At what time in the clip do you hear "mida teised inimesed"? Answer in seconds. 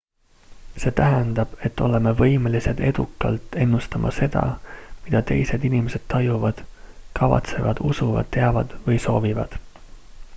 5.03-6.07